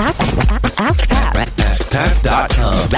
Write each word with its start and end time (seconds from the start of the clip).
Ask 0.00 1.08
Pat. 1.08 1.48
AskPat.com. 1.48 2.88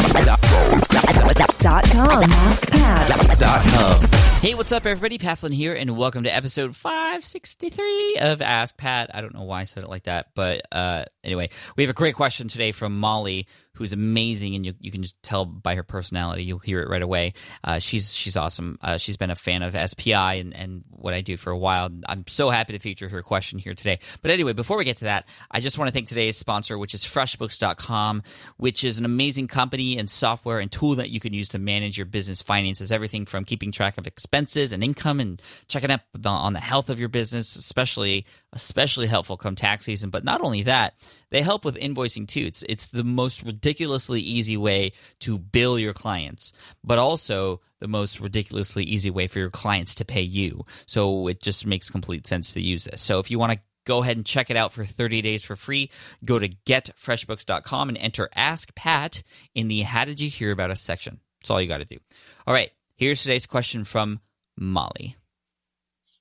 Dot 1.59 1.85
com. 1.85 2.21
AskPat. 2.31 4.15
Hey, 4.41 4.55
what's 4.55 4.71
up, 4.71 4.85
everybody? 4.85 5.17
Pat 5.17 5.39
Flynn 5.39 5.53
here, 5.53 5.73
and 5.73 5.97
welcome 5.97 6.25
to 6.25 6.35
episode 6.35 6.77
563 6.77 8.19
of 8.21 8.43
Ask 8.43 8.77
Pat. 8.77 9.11
I 9.15 9.23
don't 9.23 9.33
know 9.35 9.45
why 9.45 9.63
I 9.63 9.65
said 9.65 9.83
it 9.83 9.89
like 9.89 10.03
that, 10.03 10.27
but 10.35 10.61
uh, 10.71 11.07
anyway, 11.25 11.49
we 11.75 11.85
have 11.85 11.91
a 11.91 11.95
great 11.95 12.17
question 12.17 12.49
today 12.49 12.71
from 12.71 13.01
Molly, 13.01 13.47
who's 13.81 13.95
amazing, 13.95 14.55
and 14.55 14.67
you, 14.67 14.75
you 14.79 14.91
can 14.91 15.03
just 15.03 15.21
tell 15.23 15.47
by 15.47 15.75
her 15.75 15.83
personality. 15.83 16.45
You'll 16.45 16.59
hear 16.59 16.81
it 16.81 16.89
right 16.91 17.01
away. 17.01 17.33
Uh, 17.65 17.79
she's 17.79 18.13
she's 18.15 18.37
awesome. 18.37 18.79
Uh, 18.83 18.99
she's 18.99 19.17
been 19.17 19.31
a 19.31 19.35
fan 19.35 19.63
of 19.63 19.75
SPI 19.91 20.13
and, 20.13 20.55
and 20.55 20.85
what 20.91 21.15
I 21.15 21.23
do 21.23 21.39
for 21.39 21.51
a 21.51 21.57
while. 21.57 21.89
I'm 22.07 22.25
so 22.29 22.51
happy 22.51 22.75
to 22.75 22.79
feature 22.79 23.09
her 23.09 23.23
question 23.23 23.59
here 23.59 23.73
today. 23.73 23.99
But 24.21 24.31
anyway, 24.31 24.53
before 24.53 24.77
we 24.77 24.85
get 24.85 24.99
to 24.99 25.07
that, 25.07 25.27
I 25.51 25.61
just 25.61 25.79
want 25.79 25.89
to 25.89 25.93
thank 25.95 26.09
today's 26.09 26.37
sponsor, 26.37 26.77
which 26.77 26.93
is 26.93 27.05
FreshBooks.com, 27.05 28.23
which 28.59 28.85
is 28.85 28.99
an 28.99 29.07
amazing 29.07 29.49
company 29.49 29.97
and 29.97 30.11
software 30.11 30.59
and 30.59 30.71
tool 30.71 30.97
that 30.97 31.09
you 31.09 31.19
can 31.19 31.33
use 31.33 31.49
to 31.49 31.59
manage 31.59 31.97
your 31.97 32.07
business 32.07 32.43
finances. 32.43 32.93
Everything 32.93 33.25
from 33.25 33.47
keeping 33.47 33.73
track 33.73 33.97
of 33.97 34.07
expenses 34.07 34.73
and 34.73 34.85
income 34.85 35.21
and 35.21 35.41
checking 35.69 35.91
up 35.91 36.03
on 36.27 36.53
the 36.53 36.61
health 36.61 36.91
of 36.91 37.01
your 37.01 37.09
business, 37.09 37.57
especially 37.57 38.27
especially 38.53 39.07
helpful 39.07 39.37
come 39.37 39.55
tax 39.55 39.85
season. 39.85 40.11
But 40.11 40.25
not 40.25 40.41
only 40.41 40.65
that, 40.65 40.95
they 41.31 41.43
help 41.43 41.65
with 41.65 41.77
invoicing 41.77 42.27
too. 42.27 42.45
It's 42.47 42.65
it's 42.69 42.89
the 42.89 43.05
most 43.05 43.43
ridiculously 43.71 44.21
easy 44.21 44.57
way 44.57 44.93
to 45.21 45.39
bill 45.39 45.79
your 45.79 45.93
clients, 45.93 46.53
but 46.83 46.99
also 46.99 47.61
the 47.79 47.87
most 47.87 48.19
ridiculously 48.21 48.83
easy 48.83 49.11
way 49.11 49.29
for 49.29 49.39
your 49.39 49.51
clients 49.51 49.95
to 49.95 50.05
pay 50.05 50.23
you. 50.23 50.67
So 50.87 51.29
it 51.29 51.41
just 51.41 51.67
makes 51.67 51.89
complete 51.89 52.27
sense 52.27 52.53
to 52.55 52.61
use 52.61 52.85
this. 52.85 53.01
So 53.01 53.21
if 53.21 53.31
you 53.31 53.39
want 53.39 53.53
to 53.53 53.61
go 53.87 54.03
ahead 54.03 54.17
and 54.17 54.27
check 54.27 54.51
it 54.51 54.57
out 54.57 54.73
for 54.73 54.85
30 54.85 55.23
days 55.23 55.43
for 55.43 55.57
free. 55.57 55.91
Go 56.25 56.39
to 56.39 56.49
getfreshbooks.com 56.49 57.89
and 57.89 57.99
enter 57.99 58.29
Ask 58.35 58.75
Pat 58.75 59.23
in 59.55 59.69
the 59.69 59.81
How 59.83 60.05
Did 60.05 60.21
You 60.21 60.29
Hear 60.29 60.53
About 60.53 60.71
Us 60.71 60.83
section. 60.83 61.19
That's 61.41 61.51
all 61.51 61.61
you 61.61 61.69
got 61.69 61.79
to 61.79 61.85
do. 61.85 61.99
All 62.47 62.55
right, 62.55 62.71
here's 62.97 63.23
today's 63.23 63.47
question 63.47 63.85
from 63.85 64.21
Molly. 64.57 65.17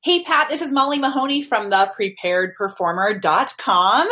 Hey, 0.02 0.24
Pat, 0.24 0.48
this 0.48 0.62
is 0.62 0.72
Molly 0.72 0.98
Mahoney 0.98 1.44
from 1.44 1.70
thepreparedperformer.com. 1.70 4.10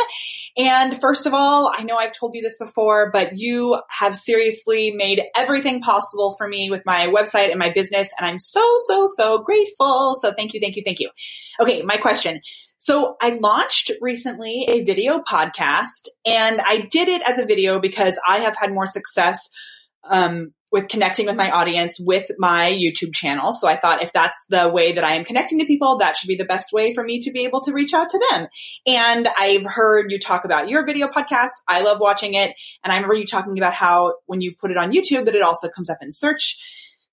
And 0.58 1.00
first 1.00 1.24
of 1.24 1.32
all, 1.32 1.72
I 1.74 1.82
know 1.82 1.96
I've 1.96 2.12
told 2.12 2.34
you 2.34 2.42
this 2.42 2.58
before, 2.58 3.10
but 3.10 3.38
you 3.38 3.80
have 3.88 4.14
seriously 4.14 4.90
made 4.90 5.22
everything 5.34 5.80
possible 5.80 6.34
for 6.36 6.46
me 6.46 6.70
with 6.70 6.82
my 6.84 7.06
website 7.06 7.48
and 7.48 7.58
my 7.58 7.72
business. 7.72 8.12
And 8.18 8.28
I'm 8.28 8.38
so, 8.38 8.60
so, 8.84 9.06
so 9.16 9.38
grateful. 9.38 10.18
So 10.20 10.34
thank 10.34 10.52
you, 10.52 10.60
thank 10.60 10.76
you, 10.76 10.82
thank 10.84 11.00
you. 11.00 11.08
Okay, 11.58 11.80
my 11.80 11.96
question. 11.96 12.42
So 12.76 13.16
I 13.22 13.38
launched 13.40 13.90
recently 14.02 14.66
a 14.68 14.84
video 14.84 15.20
podcast 15.20 16.08
and 16.26 16.60
I 16.60 16.80
did 16.90 17.08
it 17.08 17.22
as 17.26 17.38
a 17.38 17.46
video 17.46 17.80
because 17.80 18.20
I 18.28 18.40
have 18.40 18.58
had 18.58 18.74
more 18.74 18.86
success 18.86 19.48
um, 20.04 20.52
with 20.70 20.88
connecting 20.88 21.26
with 21.26 21.36
my 21.36 21.50
audience 21.50 21.98
with 21.98 22.30
my 22.38 22.70
YouTube 22.70 23.14
channel. 23.14 23.52
So 23.52 23.66
I 23.66 23.76
thought 23.76 24.02
if 24.02 24.12
that's 24.12 24.44
the 24.50 24.68
way 24.68 24.92
that 24.92 25.04
I 25.04 25.12
am 25.12 25.24
connecting 25.24 25.58
to 25.60 25.64
people, 25.64 25.98
that 25.98 26.16
should 26.16 26.28
be 26.28 26.36
the 26.36 26.44
best 26.44 26.72
way 26.72 26.94
for 26.94 27.02
me 27.02 27.20
to 27.20 27.30
be 27.30 27.44
able 27.44 27.62
to 27.62 27.72
reach 27.72 27.94
out 27.94 28.10
to 28.10 28.20
them. 28.30 28.48
And 28.86 29.28
I've 29.38 29.64
heard 29.64 30.12
you 30.12 30.18
talk 30.18 30.44
about 30.44 30.68
your 30.68 30.84
video 30.84 31.08
podcast. 31.08 31.50
I 31.66 31.82
love 31.82 32.00
watching 32.00 32.34
it. 32.34 32.54
And 32.84 32.92
I 32.92 32.96
remember 32.96 33.14
you 33.14 33.26
talking 33.26 33.58
about 33.58 33.72
how 33.72 34.14
when 34.26 34.40
you 34.40 34.54
put 34.60 34.70
it 34.70 34.76
on 34.76 34.92
YouTube, 34.92 35.24
that 35.24 35.34
it 35.34 35.42
also 35.42 35.68
comes 35.68 35.88
up 35.88 35.98
in 36.02 36.12
search, 36.12 36.58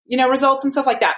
you 0.06 0.18
know, 0.18 0.30
results 0.30 0.64
and 0.64 0.74
stuff 0.74 0.86
like 0.86 1.00
that. 1.00 1.16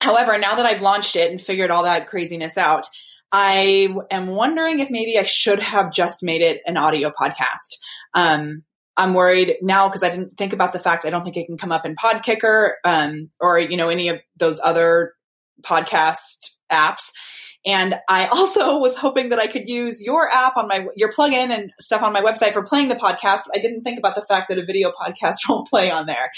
However, 0.00 0.38
now 0.38 0.56
that 0.56 0.66
I've 0.66 0.82
launched 0.82 1.16
it 1.16 1.30
and 1.30 1.40
figured 1.40 1.70
all 1.70 1.84
that 1.84 2.08
craziness 2.08 2.58
out, 2.58 2.86
I 3.32 3.94
am 4.10 4.28
wondering 4.28 4.80
if 4.80 4.90
maybe 4.90 5.18
I 5.18 5.24
should 5.24 5.58
have 5.58 5.92
just 5.92 6.22
made 6.22 6.42
it 6.42 6.60
an 6.66 6.76
audio 6.76 7.10
podcast. 7.10 7.76
Um, 8.14 8.62
I'm 8.96 9.14
worried 9.14 9.56
now 9.62 9.88
because 9.88 10.02
I 10.02 10.10
didn't 10.10 10.36
think 10.38 10.52
about 10.52 10.72
the 10.72 10.78
fact 10.78 11.04
I 11.04 11.10
don't 11.10 11.22
think 11.24 11.36
it 11.36 11.46
can 11.46 11.58
come 11.58 11.72
up 11.72 11.84
in 11.84 11.96
Podkicker 11.96 12.72
um, 12.84 13.30
or 13.40 13.58
you 13.58 13.76
know 13.76 13.88
any 13.88 14.08
of 14.08 14.20
those 14.36 14.60
other 14.62 15.12
podcast 15.62 16.50
apps. 16.70 17.10
And 17.66 17.96
I 18.08 18.26
also 18.32 18.78
was 18.78 18.96
hoping 18.96 19.30
that 19.30 19.38
I 19.38 19.48
could 19.48 19.68
use 19.68 20.00
your 20.00 20.30
app 20.30 20.56
on 20.56 20.68
my 20.68 20.86
your 20.96 21.12
plugin 21.12 21.50
and 21.50 21.72
stuff 21.78 22.02
on 22.02 22.12
my 22.12 22.22
website 22.22 22.52
for 22.52 22.62
playing 22.62 22.88
the 22.88 22.94
podcast. 22.94 23.42
I 23.54 23.58
didn't 23.58 23.82
think 23.82 23.98
about 23.98 24.14
the 24.14 24.22
fact 24.22 24.48
that 24.48 24.58
a 24.58 24.64
video 24.64 24.92
podcast 24.92 25.36
won't 25.48 25.68
play 25.68 25.90
on 25.90 26.06
there. 26.06 26.30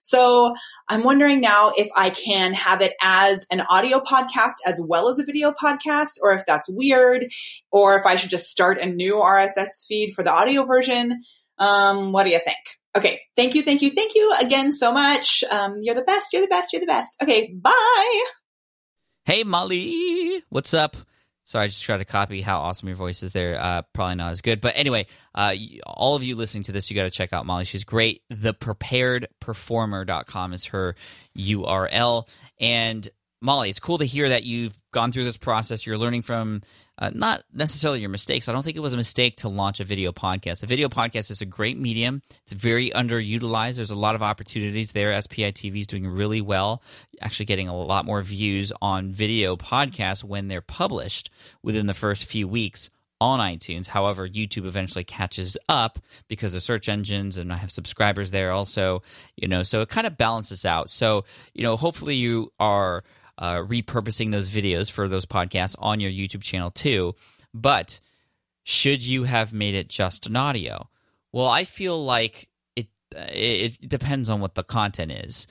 So 0.00 0.54
I'm 0.88 1.02
wondering 1.02 1.40
now 1.40 1.72
if 1.76 1.88
I 1.96 2.10
can 2.10 2.54
have 2.54 2.80
it 2.80 2.94
as 3.02 3.44
an 3.50 3.62
audio 3.62 3.98
podcast 3.98 4.54
as 4.64 4.80
well 4.82 5.08
as 5.08 5.18
a 5.18 5.24
video 5.24 5.52
podcast, 5.52 6.18
or 6.22 6.32
if 6.32 6.46
that's 6.46 6.68
weird, 6.68 7.26
or 7.72 7.98
if 7.98 8.06
I 8.06 8.14
should 8.14 8.30
just 8.30 8.48
start 8.48 8.78
a 8.78 8.86
new 8.86 9.14
RSS 9.16 9.86
feed 9.88 10.12
for 10.14 10.22
the 10.22 10.32
audio 10.32 10.64
version. 10.64 11.22
Um, 11.58 12.12
what 12.12 12.24
do 12.24 12.30
you 12.30 12.40
think? 12.44 12.58
Okay. 12.96 13.20
Thank 13.36 13.54
you. 13.54 13.62
Thank 13.62 13.82
you. 13.82 13.90
Thank 13.90 14.14
you 14.14 14.32
again 14.40 14.72
so 14.72 14.90
much. 14.92 15.44
Um, 15.50 15.76
you're 15.80 15.94
the 15.94 16.00
best. 16.02 16.32
You're 16.32 16.42
the 16.42 16.48
best. 16.48 16.72
You're 16.72 16.80
the 16.80 16.86
best. 16.86 17.16
Okay. 17.22 17.52
Bye. 17.52 18.24
Hey, 19.24 19.44
Molly. 19.44 20.42
What's 20.48 20.72
up? 20.72 20.96
Sorry, 21.44 21.64
I 21.64 21.66
just 21.68 21.84
tried 21.84 21.98
to 21.98 22.04
copy 22.04 22.40
how 22.40 22.58
awesome 22.58 22.88
your 22.88 22.96
voice 22.96 23.22
is 23.22 23.32
there. 23.32 23.60
Uh, 23.60 23.82
probably 23.92 24.16
not 24.16 24.32
as 24.32 24.40
good. 24.40 24.60
But 24.60 24.76
anyway, 24.76 25.06
uh, 25.32 25.54
all 25.86 26.16
of 26.16 26.24
you 26.24 26.34
listening 26.34 26.64
to 26.64 26.72
this, 26.72 26.90
you 26.90 26.96
got 26.96 27.04
to 27.04 27.10
check 27.10 27.32
out 27.32 27.46
Molly. 27.46 27.64
She's 27.64 27.84
great. 27.84 28.22
Thepreparedperformer.com 28.32 30.52
is 30.52 30.64
her 30.66 30.96
URL. 31.38 32.28
And 32.58 33.08
Molly, 33.40 33.70
it's 33.70 33.78
cool 33.78 33.98
to 33.98 34.04
hear 34.04 34.30
that 34.30 34.42
you've 34.42 34.74
gone 34.96 35.12
through 35.12 35.24
this 35.24 35.36
process. 35.36 35.84
You're 35.84 35.98
learning 35.98 36.22
from 36.22 36.62
uh, 36.96 37.10
not 37.12 37.44
necessarily 37.52 38.00
your 38.00 38.08
mistakes. 38.08 38.48
I 38.48 38.52
don't 38.52 38.62
think 38.62 38.78
it 38.78 38.80
was 38.80 38.94
a 38.94 38.96
mistake 38.96 39.36
to 39.38 39.48
launch 39.50 39.78
a 39.78 39.84
video 39.84 40.10
podcast. 40.10 40.62
A 40.62 40.66
video 40.66 40.88
podcast 40.88 41.30
is 41.30 41.42
a 41.42 41.44
great 41.44 41.78
medium. 41.78 42.22
It's 42.44 42.54
very 42.54 42.88
underutilized. 42.92 43.76
There's 43.76 43.90
a 43.90 43.94
lot 43.94 44.14
of 44.14 44.22
opportunities 44.22 44.92
there. 44.92 45.20
SPI 45.20 45.52
TV 45.52 45.80
is 45.80 45.86
doing 45.86 46.06
really 46.06 46.40
well, 46.40 46.82
actually 47.20 47.44
getting 47.44 47.68
a 47.68 47.76
lot 47.76 48.06
more 48.06 48.22
views 48.22 48.72
on 48.80 49.12
video 49.12 49.54
podcasts 49.54 50.24
when 50.24 50.48
they're 50.48 50.62
published 50.62 51.28
within 51.62 51.86
the 51.86 51.92
first 51.92 52.24
few 52.24 52.48
weeks 52.48 52.88
on 53.20 53.38
iTunes. 53.38 53.88
However, 53.88 54.26
YouTube 54.26 54.64
eventually 54.64 55.04
catches 55.04 55.58
up 55.68 55.98
because 56.26 56.54
of 56.54 56.62
search 56.62 56.88
engines 56.88 57.36
and 57.36 57.52
I 57.52 57.56
have 57.56 57.70
subscribers 57.70 58.30
there 58.30 58.50
also, 58.50 59.02
you 59.36 59.46
know, 59.46 59.62
so 59.62 59.82
it 59.82 59.90
kind 59.90 60.06
of 60.06 60.16
balances 60.16 60.64
out. 60.64 60.88
So, 60.88 61.26
you 61.52 61.64
know, 61.64 61.76
hopefully 61.76 62.14
you 62.14 62.50
are 62.58 63.04
uh, 63.38 63.56
repurposing 63.56 64.30
those 64.30 64.50
videos 64.50 64.90
for 64.90 65.08
those 65.08 65.26
podcasts 65.26 65.76
on 65.78 66.00
your 66.00 66.10
YouTube 66.10 66.42
channel 66.42 66.70
too. 66.70 67.14
But 67.52 68.00
should 68.64 69.04
you 69.04 69.24
have 69.24 69.52
made 69.52 69.74
it 69.74 69.88
just 69.88 70.26
an 70.26 70.36
audio? 70.36 70.88
Well, 71.32 71.46
I 71.46 71.64
feel 71.64 72.02
like 72.02 72.48
it 72.74 72.88
it 73.10 73.88
depends 73.88 74.30
on 74.30 74.40
what 74.40 74.54
the 74.54 74.64
content 74.64 75.12
is. 75.12 75.46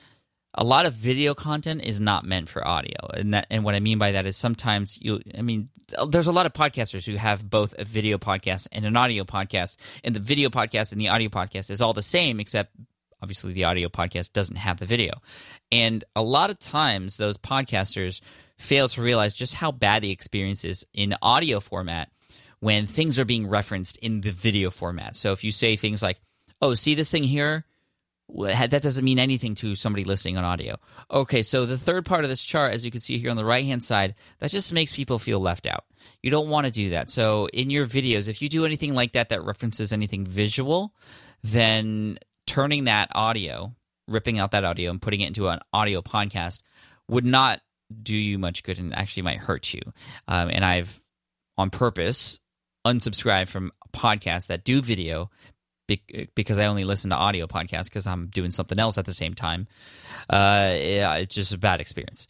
A 0.54 0.64
lot 0.64 0.86
of 0.86 0.94
video 0.94 1.34
content 1.34 1.82
is 1.84 2.00
not 2.00 2.24
meant 2.24 2.48
for 2.48 2.66
audio, 2.66 2.96
and 3.14 3.34
that 3.34 3.46
and 3.50 3.62
what 3.64 3.74
I 3.74 3.80
mean 3.80 3.98
by 3.98 4.12
that 4.12 4.26
is 4.26 4.36
sometimes 4.36 4.98
you. 5.00 5.20
I 5.36 5.42
mean, 5.42 5.68
there's 6.08 6.26
a 6.26 6.32
lot 6.32 6.46
of 6.46 6.52
podcasters 6.54 7.06
who 7.06 7.16
have 7.16 7.48
both 7.48 7.74
a 7.78 7.84
video 7.84 8.18
podcast 8.18 8.66
and 8.72 8.84
an 8.84 8.96
audio 8.96 9.24
podcast, 9.24 9.76
and 10.02 10.14
the 10.14 10.20
video 10.20 10.48
podcast 10.48 10.92
and 10.92 11.00
the 11.00 11.08
audio 11.08 11.28
podcast 11.28 11.70
is 11.70 11.80
all 11.80 11.92
the 11.92 12.02
same, 12.02 12.40
except 12.40 12.74
obviously 13.22 13.52
the 13.52 13.64
audio 13.64 13.88
podcast 13.88 14.32
doesn't 14.32 14.56
have 14.56 14.78
the 14.78 14.86
video. 14.86 15.14
And 15.72 16.04
a 16.14 16.22
lot 16.22 16.50
of 16.50 16.58
times 16.58 17.16
those 17.16 17.38
podcasters 17.38 18.20
fail 18.58 18.88
to 18.88 19.02
realize 19.02 19.34
just 19.34 19.54
how 19.54 19.72
bad 19.72 20.02
the 20.02 20.10
experience 20.10 20.64
is 20.64 20.86
in 20.92 21.14
audio 21.22 21.60
format 21.60 22.10
when 22.60 22.86
things 22.86 23.18
are 23.18 23.24
being 23.24 23.46
referenced 23.46 23.96
in 23.98 24.22
the 24.22 24.30
video 24.30 24.70
format. 24.70 25.14
So 25.16 25.32
if 25.32 25.44
you 25.44 25.52
say 25.52 25.76
things 25.76 26.02
like, 26.02 26.18
"Oh, 26.62 26.74
see 26.74 26.94
this 26.94 27.10
thing 27.10 27.24
here?" 27.24 27.66
that 28.28 28.82
doesn't 28.82 29.04
mean 29.04 29.20
anything 29.20 29.54
to 29.54 29.76
somebody 29.76 30.02
listening 30.02 30.36
on 30.36 30.44
audio. 30.44 30.76
Okay, 31.10 31.42
so 31.42 31.64
the 31.64 31.78
third 31.78 32.04
part 32.04 32.24
of 32.24 32.30
this 32.30 32.44
chart, 32.44 32.74
as 32.74 32.84
you 32.84 32.90
can 32.90 33.00
see 33.00 33.18
here 33.18 33.30
on 33.30 33.36
the 33.36 33.44
right 33.44 33.64
hand 33.64 33.84
side, 33.84 34.16
that 34.40 34.50
just 34.50 34.72
makes 34.72 34.92
people 34.92 35.20
feel 35.20 35.38
left 35.38 35.64
out. 35.64 35.84
You 36.22 36.30
don't 36.30 36.48
want 36.48 36.66
to 36.66 36.72
do 36.72 36.90
that. 36.90 37.08
So 37.08 37.46
in 37.52 37.70
your 37.70 37.86
videos, 37.86 38.28
if 38.28 38.42
you 38.42 38.48
do 38.48 38.64
anything 38.64 38.94
like 38.94 39.12
that 39.12 39.28
that 39.28 39.44
references 39.44 39.92
anything 39.92 40.24
visual, 40.24 40.92
then 41.44 42.18
turning 42.46 42.84
that 42.84 43.10
audio, 43.14 43.74
ripping 44.08 44.38
out 44.38 44.52
that 44.52 44.64
audio 44.64 44.90
and 44.90 45.02
putting 45.02 45.20
it 45.20 45.26
into 45.28 45.48
an 45.48 45.60
audio 45.72 46.02
podcast 46.02 46.60
would 47.08 47.24
not 47.24 47.60
do 48.02 48.16
you 48.16 48.38
much 48.38 48.62
good 48.62 48.78
and 48.78 48.94
actually 48.94 49.22
might 49.22 49.38
hurt 49.38 49.72
you. 49.72 49.80
Um, 50.26 50.50
and 50.50 50.64
I've 50.64 51.00
on 51.56 51.70
purpose 51.70 52.40
unsubscribed 52.86 53.48
from 53.48 53.72
podcasts 53.92 54.46
that 54.48 54.64
do 54.64 54.80
video 54.80 55.30
because 56.34 56.58
I 56.58 56.66
only 56.66 56.84
listen 56.84 57.10
to 57.10 57.16
audio 57.16 57.46
podcasts 57.46 57.84
because 57.84 58.06
I'm 58.06 58.26
doing 58.26 58.50
something 58.50 58.78
else 58.78 58.98
at 58.98 59.04
the 59.04 59.14
same 59.14 59.34
time. 59.34 59.68
Uh, 60.28 60.74
yeah, 60.74 61.14
it's 61.16 61.34
just 61.34 61.54
a 61.54 61.58
bad 61.58 61.80
experience. 61.80 62.26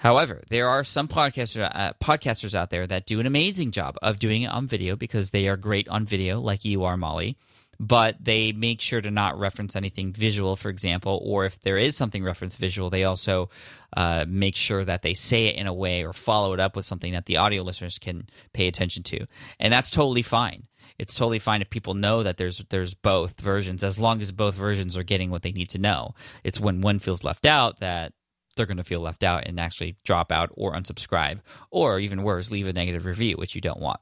However, 0.00 0.42
there 0.48 0.68
are 0.68 0.82
some 0.82 1.08
podcasters 1.08 1.70
uh, 1.72 1.92
podcasters 2.02 2.54
out 2.54 2.70
there 2.70 2.86
that 2.86 3.06
do 3.06 3.20
an 3.20 3.26
amazing 3.26 3.70
job 3.70 3.96
of 4.02 4.18
doing 4.18 4.42
it 4.42 4.46
on 4.46 4.66
video 4.66 4.96
because 4.96 5.30
they 5.30 5.46
are 5.46 5.56
great 5.56 5.88
on 5.88 6.06
video, 6.06 6.40
like 6.40 6.64
you 6.64 6.84
are, 6.84 6.96
Molly 6.96 7.36
but 7.80 8.22
they 8.22 8.52
make 8.52 8.82
sure 8.82 9.00
to 9.00 9.10
not 9.10 9.38
reference 9.38 9.74
anything 9.74 10.12
visual, 10.12 10.54
for 10.54 10.68
example, 10.68 11.18
or 11.24 11.46
if 11.46 11.58
there 11.60 11.78
is 11.78 11.96
something 11.96 12.22
reference 12.22 12.56
visual, 12.56 12.90
they 12.90 13.04
also 13.04 13.48
uh, 13.96 14.26
make 14.28 14.54
sure 14.54 14.84
that 14.84 15.00
they 15.00 15.14
say 15.14 15.46
it 15.46 15.56
in 15.56 15.66
a 15.66 15.72
way 15.72 16.04
or 16.04 16.12
follow 16.12 16.52
it 16.52 16.60
up 16.60 16.76
with 16.76 16.84
something 16.84 17.14
that 17.14 17.24
the 17.24 17.38
audio 17.38 17.62
listeners 17.62 17.98
can 17.98 18.28
pay 18.52 18.68
attention 18.68 19.02
to. 19.02 19.26
And 19.58 19.72
that's 19.72 19.90
totally 19.90 20.20
fine. 20.20 20.66
It's 20.98 21.14
totally 21.14 21.38
fine 21.38 21.62
if 21.62 21.70
people 21.70 21.94
know 21.94 22.22
that 22.22 22.36
there's 22.36 22.62
there's 22.68 22.92
both 22.92 23.40
versions, 23.40 23.82
as 23.82 23.98
long 23.98 24.20
as 24.20 24.30
both 24.30 24.54
versions 24.54 24.98
are 24.98 25.02
getting 25.02 25.30
what 25.30 25.40
they 25.40 25.52
need 25.52 25.70
to 25.70 25.78
know. 25.78 26.14
It's 26.44 26.60
when 26.60 26.82
one 26.82 26.98
feels 26.98 27.24
left 27.24 27.46
out 27.46 27.80
that 27.80 28.12
they're 28.60 28.66
going 28.66 28.76
to 28.76 28.84
feel 28.84 29.00
left 29.00 29.24
out 29.24 29.46
and 29.46 29.58
actually 29.58 29.96
drop 30.04 30.30
out 30.30 30.50
or 30.54 30.74
unsubscribe, 30.74 31.40
or 31.70 31.98
even 31.98 32.22
worse, 32.22 32.50
leave 32.50 32.68
a 32.68 32.72
negative 32.72 33.06
review, 33.06 33.36
which 33.36 33.54
you 33.54 33.60
don't 33.60 33.80
want. 33.80 34.00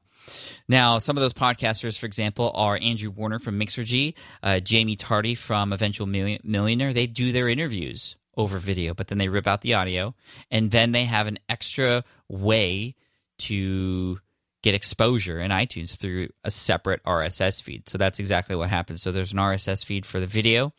Now, 0.69 0.99
some 0.99 1.17
of 1.17 1.23
those 1.23 1.33
podcasters, 1.33 1.97
for 1.97 2.07
example, 2.07 2.51
are 2.55 2.79
Andrew 2.83 3.11
Warner 3.11 3.39
from 3.39 3.59
Mixergy, 3.59 4.15
uh, 4.43 4.61
Jaime 4.69 4.97
Tardy 4.97 5.35
from 5.35 5.73
Eventual 5.73 6.07
Millionaire. 6.07 6.93
They 6.93 7.07
do 7.07 7.33
their 7.33 7.49
interviews 7.49 8.17
over 8.37 8.59
video, 8.59 8.95
but 8.95 9.09
then 9.09 9.19
they 9.19 9.29
rip 9.29 9.47
out 9.47 9.63
the 9.63 9.75
audio, 9.75 10.15
and 10.51 10.71
then 10.71 10.93
they 10.93 11.05
have 11.05 11.27
an 11.27 11.39
extra 11.49 12.05
way 12.29 12.95
to 13.39 14.19
get 14.63 14.75
exposure 14.75 15.41
in 15.41 15.51
iTunes 15.51 15.97
through 15.97 16.29
a 16.45 16.51
separate 16.51 17.03
RSS 17.05 17.63
feed. 17.63 17.89
So 17.89 17.97
that's 17.97 18.19
exactly 18.19 18.57
what 18.57 18.69
happens. 18.69 19.03
So 19.03 19.13
there's 19.13 19.33
an 19.33 19.39
RSS 19.39 19.85
feed 19.85 20.05
for 20.05 20.21
the 20.21 20.27
video, 20.27 20.73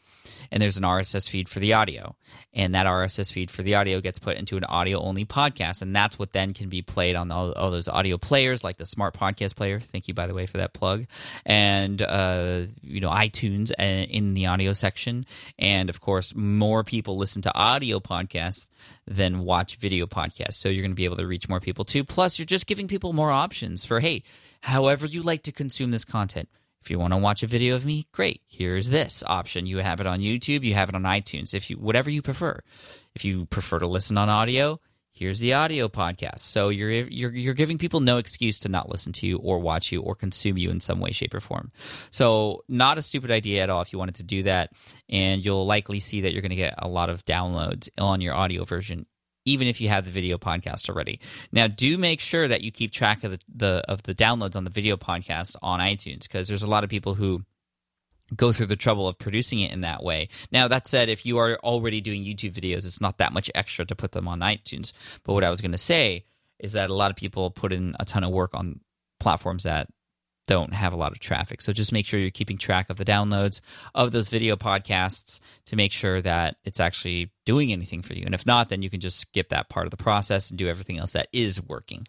and 0.51 0.61
there's 0.61 0.77
an 0.77 0.83
RSS 0.83 1.29
feed 1.29 1.49
for 1.49 1.59
the 1.59 1.73
audio. 1.73 2.15
And 2.53 2.75
that 2.75 2.85
RSS 2.85 3.31
feed 3.31 3.51
for 3.51 3.61
the 3.61 3.75
audio 3.75 4.01
gets 4.01 4.19
put 4.19 4.37
into 4.37 4.57
an 4.57 4.63
audio 4.63 4.99
only 4.99 5.25
podcast. 5.25 5.81
And 5.81 5.95
that's 5.95 6.17
what 6.17 6.31
then 6.31 6.53
can 6.53 6.69
be 6.69 6.81
played 6.81 7.15
on 7.15 7.31
all, 7.31 7.51
all, 7.53 7.71
those 7.71 7.87
audio 7.87 8.17
players, 8.17 8.63
like 8.63 8.77
the 8.77 8.85
Smart 8.85 9.13
Podcast 9.13 9.55
Player. 9.55 9.79
Thank 9.79 10.07
you, 10.07 10.13
by 10.13 10.27
the 10.27 10.33
way, 10.33 10.45
for 10.45 10.57
that 10.57 10.73
plug. 10.73 11.05
And, 11.45 12.01
uh, 12.01 12.61
you 12.81 13.01
know, 13.01 13.09
iTunes 13.09 13.71
uh, 13.79 13.83
in 13.83 14.33
the 14.33 14.47
audio 14.47 14.73
section. 14.73 15.25
And 15.57 15.89
of 15.89 16.01
course, 16.01 16.33
more 16.35 16.83
people 16.83 17.17
listen 17.17 17.41
to 17.43 17.55
audio 17.55 17.99
podcasts 17.99 18.67
than 19.05 19.39
watch 19.39 19.75
video 19.77 20.05
podcasts. 20.05 20.55
So 20.55 20.69
you're 20.69 20.83
going 20.83 20.91
to 20.91 20.95
be 20.95 21.05
able 21.05 21.17
to 21.17 21.27
reach 21.27 21.49
more 21.49 21.59
people 21.59 21.85
too. 21.85 22.03
Plus, 22.03 22.39
you're 22.39 22.45
just 22.45 22.67
giving 22.67 22.87
people 22.87 23.13
more 23.13 23.31
options 23.31 23.85
for, 23.85 23.99
hey, 23.99 24.23
however 24.61 25.05
you 25.05 25.21
like 25.21 25.43
to 25.43 25.51
consume 25.51 25.91
this 25.91 26.05
content 26.05 26.49
if 26.81 26.89
you 26.89 26.99
want 26.99 27.13
to 27.13 27.17
watch 27.17 27.43
a 27.43 27.47
video 27.47 27.75
of 27.75 27.85
me, 27.85 28.07
great. 28.11 28.41
Here's 28.47 28.89
this 28.89 29.23
option. 29.25 29.65
You 29.65 29.77
have 29.79 29.99
it 29.99 30.07
on 30.07 30.19
YouTube, 30.19 30.63
you 30.63 30.73
have 30.73 30.89
it 30.89 30.95
on 30.95 31.03
iTunes. 31.03 31.53
If 31.53 31.69
you 31.69 31.77
whatever 31.77 32.09
you 32.09 32.21
prefer. 32.21 32.59
If 33.15 33.25
you 33.25 33.45
prefer 33.45 33.79
to 33.79 33.87
listen 33.87 34.17
on 34.17 34.29
audio, 34.29 34.79
here's 35.11 35.39
the 35.39 35.53
audio 35.53 35.89
podcast. 35.89 36.39
So 36.39 36.69
you're 36.69 36.91
you're 36.91 37.33
you're 37.33 37.53
giving 37.53 37.77
people 37.77 37.99
no 37.99 38.17
excuse 38.17 38.59
to 38.59 38.69
not 38.69 38.89
listen 38.89 39.11
to 39.13 39.27
you 39.27 39.37
or 39.37 39.59
watch 39.59 39.91
you 39.91 40.01
or 40.01 40.15
consume 40.15 40.57
you 40.57 40.69
in 40.69 40.79
some 40.79 40.99
way 40.99 41.11
shape 41.11 41.33
or 41.33 41.41
form. 41.41 41.71
So 42.11 42.63
not 42.69 42.97
a 42.97 43.01
stupid 43.01 43.29
idea 43.29 43.63
at 43.63 43.69
all 43.69 43.81
if 43.81 43.91
you 43.91 43.99
wanted 43.99 44.15
to 44.15 44.23
do 44.23 44.43
that 44.43 44.71
and 45.09 45.43
you'll 45.43 45.65
likely 45.65 45.99
see 45.99 46.21
that 46.21 46.31
you're 46.31 46.41
going 46.41 46.49
to 46.51 46.55
get 46.55 46.75
a 46.77 46.87
lot 46.87 47.09
of 47.09 47.25
downloads 47.25 47.89
on 47.97 48.21
your 48.21 48.33
audio 48.33 48.63
version 48.63 49.05
even 49.49 49.67
if 49.67 49.81
you 49.81 49.89
have 49.89 50.05
the 50.05 50.11
video 50.11 50.37
podcast 50.37 50.89
already. 50.89 51.19
Now, 51.51 51.67
do 51.67 51.97
make 51.97 52.19
sure 52.19 52.47
that 52.47 52.61
you 52.61 52.71
keep 52.71 52.91
track 52.91 53.23
of 53.23 53.31
the, 53.31 53.39
the 53.53 53.83
of 53.87 54.03
the 54.03 54.13
downloads 54.13 54.55
on 54.55 54.63
the 54.63 54.69
video 54.69 54.97
podcast 54.97 55.55
on 55.61 55.79
iTunes 55.79 56.23
because 56.23 56.47
there's 56.47 56.63
a 56.63 56.67
lot 56.67 56.83
of 56.83 56.89
people 56.89 57.15
who 57.15 57.43
go 58.35 58.51
through 58.51 58.67
the 58.67 58.75
trouble 58.75 59.07
of 59.07 59.17
producing 59.17 59.59
it 59.59 59.71
in 59.71 59.81
that 59.81 60.03
way. 60.03 60.29
Now, 60.51 60.67
that 60.67 60.87
said, 60.87 61.09
if 61.09 61.25
you 61.25 61.39
are 61.39 61.57
already 61.63 61.99
doing 61.99 62.23
YouTube 62.23 62.53
videos, 62.53 62.85
it's 62.85 63.01
not 63.01 63.17
that 63.17 63.33
much 63.33 63.49
extra 63.55 63.85
to 63.85 63.95
put 63.95 64.11
them 64.11 64.27
on 64.27 64.39
iTunes. 64.39 64.91
But 65.23 65.33
what 65.33 65.43
I 65.43 65.49
was 65.49 65.61
going 65.61 65.71
to 65.71 65.79
say 65.79 66.25
is 66.59 66.73
that 66.73 66.91
a 66.91 66.93
lot 66.93 67.09
of 67.09 67.17
people 67.17 67.49
put 67.49 67.73
in 67.73 67.95
a 67.99 68.05
ton 68.05 68.23
of 68.23 68.31
work 68.31 68.51
on 68.53 68.81
platforms 69.19 69.63
that 69.63 69.87
don't 70.49 70.73
have 70.73 70.93
a 70.93 70.97
lot 70.97 71.11
of 71.11 71.19
traffic. 71.19 71.61
So 71.61 71.71
just 71.71 71.91
make 71.91 72.07
sure 72.07 72.19
you're 72.19 72.31
keeping 72.31 72.57
track 72.57 72.89
of 72.89 72.97
the 72.97 73.05
downloads 73.05 73.61
of 73.93 74.11
those 74.11 74.31
video 74.31 74.55
podcasts 74.55 75.39
to 75.67 75.75
make 75.75 75.91
sure 75.91 76.23
that 76.23 76.55
it's 76.65 76.79
actually 76.79 77.29
doing 77.45 77.71
anything 77.71 78.01
for 78.01 78.15
you. 78.15 78.23
And 78.25 78.33
if 78.33 78.47
not, 78.47 78.69
then 78.69 78.81
you 78.81 78.89
can 78.89 78.99
just 78.99 79.19
skip 79.19 79.49
that 79.49 79.69
part 79.69 79.85
of 79.85 79.91
the 79.91 79.97
process 79.97 80.49
and 80.49 80.57
do 80.57 80.67
everything 80.67 80.97
else 80.97 81.13
that 81.13 81.27
is 81.31 81.61
working. 81.61 82.07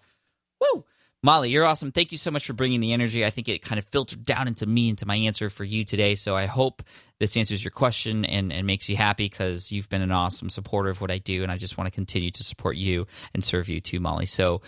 Woo! 0.58 0.86
Molly, 1.22 1.50
you're 1.50 1.66
awesome. 1.66 1.92
Thank 1.92 2.12
you 2.12 2.18
so 2.18 2.30
much 2.30 2.46
for 2.46 2.54
bringing 2.54 2.80
the 2.80 2.94
energy. 2.94 3.26
I 3.26 3.28
think 3.28 3.46
it 3.46 3.60
kind 3.60 3.78
of 3.78 3.84
filtered 3.84 4.24
down 4.24 4.48
into 4.48 4.64
me, 4.64 4.88
into 4.88 5.04
my 5.04 5.16
answer 5.16 5.50
for 5.50 5.64
you 5.64 5.84
today. 5.84 6.14
So 6.14 6.34
I 6.34 6.46
hope 6.46 6.82
this 7.18 7.36
answers 7.36 7.62
your 7.62 7.72
question 7.72 8.24
and, 8.24 8.50
and 8.50 8.66
makes 8.66 8.88
you 8.88 8.96
happy 8.96 9.26
because 9.26 9.70
you've 9.70 9.90
been 9.90 10.00
an 10.00 10.12
awesome 10.12 10.48
supporter 10.48 10.88
of 10.88 11.02
what 11.02 11.10
I 11.10 11.18
do. 11.18 11.42
And 11.42 11.52
I 11.52 11.58
just 11.58 11.76
want 11.76 11.88
to 11.88 11.94
continue 11.94 12.30
to 12.30 12.42
support 12.42 12.76
you 12.76 13.06
and 13.34 13.44
serve 13.44 13.68
you 13.68 13.82
too, 13.82 14.00
Molly. 14.00 14.24
So 14.24 14.62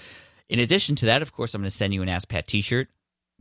in 0.50 0.58
addition 0.58 0.94
to 0.96 1.06
that, 1.06 1.22
of 1.22 1.32
course, 1.32 1.54
I'm 1.54 1.62
going 1.62 1.70
to 1.70 1.74
send 1.74 1.94
you 1.94 2.02
an 2.02 2.10
Ask 2.10 2.28
Pat 2.28 2.46
t 2.46 2.60
shirt 2.60 2.88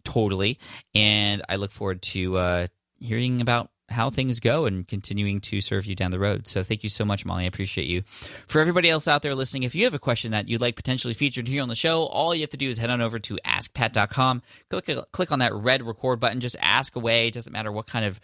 totally. 0.03 0.59
And 0.94 1.42
I 1.48 1.56
look 1.57 1.71
forward 1.71 2.01
to 2.03 2.38
uh, 2.38 2.68
hearing 3.00 3.42
about 3.42 3.69
how 3.92 4.09
things 4.09 4.39
go 4.39 4.65
and 4.65 4.88
continuing 4.88 5.42
to 5.42 5.62
serve 5.62 5.86
you 5.86 5.95
down 5.95 6.12
the 6.12 6.19
road. 6.19 6.48
So 6.48 6.63
thank 6.63 6.83
you 6.83 6.89
so 6.89 7.06
much, 7.06 7.25
Molly. 7.25 7.44
I 7.44 7.48
appreciate 7.48 7.88
you. 7.88 8.03
For 8.48 8.62
everybody 8.62 8.89
else 8.89 9.07
out 9.07 9.21
there 9.21 9.36
listening, 9.36 9.63
if 9.63 9.75
you 9.75 9.83
have 9.83 9.94
a 9.94 10.00
question 10.00 10.31
that 10.31 10.48
you'd 10.48 10.62
like 10.62 10.75
potentially 10.75 11.13
featured 11.13 11.48
here 11.48 11.62
on 11.62 11.68
the 11.68 11.75
show, 11.75 12.03
all 12.03 12.33
you 12.33 12.42
have 12.42 12.50
to 12.51 12.57
do 12.57 12.69
is 12.69 12.77
head 12.77 12.89
on 12.89 13.01
over 13.01 13.19
to 13.19 13.38
askpat.com, 13.45 14.42
click 14.69 14.89
click 15.12 15.31
on 15.31 15.39
that 15.39 15.53
red 15.53 15.83
record 15.83 16.19
button, 16.19 16.39
just 16.39 16.56
ask 16.59 16.95
away. 16.95 17.27
It 17.27 17.33
doesn't 17.33 17.54
matter 17.54 17.71
what 17.71 17.88
kind 17.88 18.06
of 18.06 18.19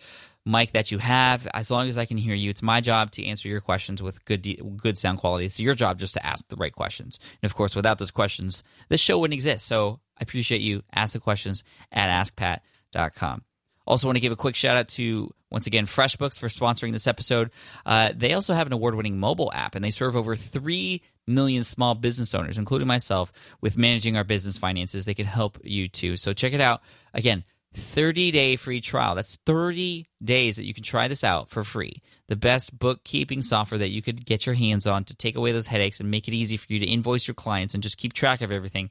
mic 0.45 0.71
that 0.71 0.91
you 0.91 0.97
have, 0.97 1.45
as 1.53 1.69
long 1.69 1.89
as 1.89 1.97
I 1.97 2.05
can 2.05 2.17
hear 2.17 2.33
you. 2.33 2.49
It's 2.49 2.63
my 2.63 2.79
job 2.79 3.11
to 3.11 3.25
answer 3.25 3.49
your 3.49 3.61
questions 3.61 4.01
with 4.01 4.23
good 4.25 4.47
good 4.77 4.97
sound 4.97 5.19
quality. 5.19 5.45
It's 5.45 5.59
your 5.59 5.75
job 5.75 5.99
just 5.99 6.13
to 6.15 6.25
ask 6.25 6.47
the 6.47 6.55
right 6.55 6.73
questions. 6.73 7.19
And 7.41 7.49
of 7.49 7.55
course, 7.55 7.75
without 7.75 7.99
those 7.99 8.11
questions, 8.11 8.63
this 8.89 9.01
show 9.01 9.19
wouldn't 9.19 9.33
exist. 9.33 9.65
So 9.65 9.99
I 10.19 10.23
appreciate 10.23 10.61
you. 10.61 10.83
Ask 10.93 11.13
the 11.13 11.19
questions 11.19 11.63
at 11.91 12.09
askpat.com. 12.09 13.43
Also, 13.85 14.07
want 14.07 14.17
to 14.17 14.21
give 14.21 14.33
a 14.33 14.37
quick 14.37 14.55
shout 14.55 14.75
out 14.75 14.89
to 14.89 15.33
once 15.49 15.65
again 15.65 15.85
FreshBooks 15.85 16.37
for 16.37 16.47
sponsoring 16.47 16.91
this 16.91 17.07
episode. 17.07 17.51
Uh, 17.85 18.11
they 18.13 18.33
also 18.33 18.53
have 18.53 18.67
an 18.67 18.73
award-winning 18.73 19.17
mobile 19.17 19.51
app, 19.53 19.75
and 19.75 19.83
they 19.83 19.91
serve 19.91 20.17
over 20.17 20.35
three 20.35 21.01
million 21.25 21.63
small 21.63 21.95
business 21.95 22.33
owners, 22.35 22.57
including 22.57 22.87
myself, 22.87 23.31
with 23.61 23.77
managing 23.77 24.17
our 24.17 24.25
business 24.25 24.57
finances. 24.57 25.05
They 25.05 25.13
can 25.13 25.25
help 25.25 25.57
you 25.63 25.87
too. 25.87 26.17
So 26.17 26.33
check 26.33 26.53
it 26.53 26.61
out. 26.61 26.81
Again, 27.13 27.45
30 27.73 28.31
day 28.31 28.55
free 28.55 28.81
trial. 28.81 29.15
That's 29.15 29.37
30 29.45 30.07
days 30.23 30.57
that 30.57 30.65
you 30.65 30.73
can 30.73 30.83
try 30.83 31.07
this 31.07 31.23
out 31.23 31.49
for 31.49 31.63
free. 31.63 32.01
The 32.27 32.35
best 32.35 32.77
bookkeeping 32.77 33.41
software 33.41 33.77
that 33.77 33.89
you 33.89 34.01
could 34.01 34.25
get 34.25 34.45
your 34.45 34.55
hands 34.55 34.87
on 34.87 35.03
to 35.05 35.15
take 35.15 35.35
away 35.35 35.51
those 35.51 35.67
headaches 35.67 35.99
and 35.99 36.11
make 36.11 36.27
it 36.27 36.33
easy 36.33 36.57
for 36.57 36.71
you 36.73 36.79
to 36.79 36.85
invoice 36.85 37.27
your 37.27 37.35
clients 37.35 37.73
and 37.73 37.83
just 37.83 37.97
keep 37.97 38.13
track 38.13 38.41
of 38.41 38.51
everything 38.51 38.89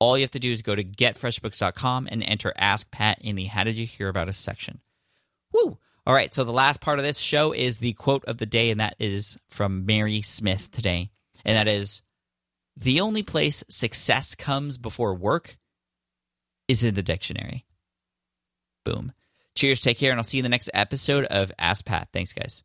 all 0.00 0.18
you 0.18 0.24
have 0.24 0.30
to 0.32 0.38
do 0.40 0.50
is 0.50 0.62
go 0.62 0.74
to 0.74 0.82
getfreshbooks.com 0.82 2.08
and 2.10 2.24
enter 2.24 2.52
Ask 2.56 2.90
Pat 2.90 3.18
in 3.20 3.36
the 3.36 3.44
How 3.44 3.62
Did 3.64 3.76
You 3.76 3.86
Hear 3.86 4.08
About 4.08 4.28
Us 4.28 4.38
section. 4.38 4.80
Woo! 5.52 5.78
All 6.06 6.14
right, 6.14 6.32
so 6.32 6.42
the 6.42 6.52
last 6.52 6.80
part 6.80 6.98
of 6.98 7.04
this 7.04 7.18
show 7.18 7.52
is 7.52 7.78
the 7.78 7.92
quote 7.92 8.24
of 8.24 8.38
the 8.38 8.46
day, 8.46 8.70
and 8.70 8.80
that 8.80 8.96
is 8.98 9.36
from 9.50 9.84
Mary 9.86 10.22
Smith 10.22 10.70
today. 10.70 11.10
And 11.44 11.56
that 11.56 11.68
is 11.68 12.02
The 12.76 13.00
only 13.02 13.22
place 13.22 13.62
success 13.68 14.34
comes 14.34 14.78
before 14.78 15.14
work 15.14 15.58
is 16.68 16.82
in 16.82 16.94
the 16.94 17.02
dictionary. 17.02 17.66
Boom. 18.84 19.12
Cheers, 19.54 19.80
take 19.80 19.98
care, 19.98 20.10
and 20.10 20.18
I'll 20.18 20.24
see 20.24 20.38
you 20.38 20.40
in 20.40 20.44
the 20.44 20.48
next 20.48 20.70
episode 20.72 21.26
of 21.26 21.52
Ask 21.58 21.84
Pat. 21.84 22.08
Thanks, 22.12 22.32
guys. 22.32 22.62